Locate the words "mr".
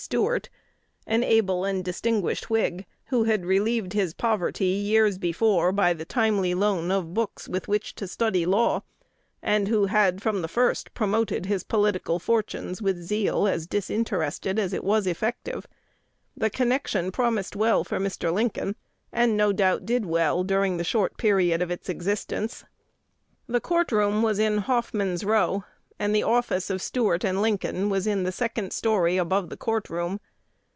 17.99-18.33